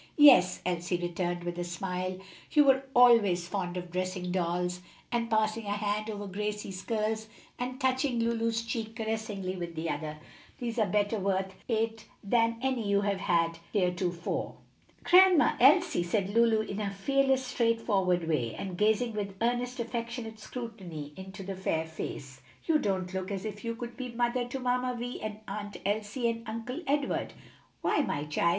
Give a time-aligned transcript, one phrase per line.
[0.17, 2.17] "Yes," Elsie returned, with a smile,
[2.49, 4.81] "you were always fond of dressing dolls,"
[5.11, 7.27] and, passing a hand over Gracie's curls
[7.59, 10.17] and touching Lulu's cheek caressingly with the other,
[10.57, 14.55] "these are better worth it than any you have had heretofore."
[15.03, 21.13] "Grandma Elsie," said Lulu in her fearless, straightforward way, and gazing with earnest, affectionate scrutiny
[21.15, 24.95] into the fair face, "you don't look as if you could be mother to Mamma
[24.99, 27.33] Vi and Aunt Elsie and Uncle Edward."
[27.81, 28.49] "Why, my child?"